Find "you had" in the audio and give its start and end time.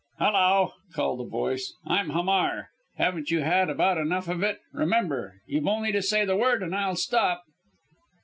3.29-3.69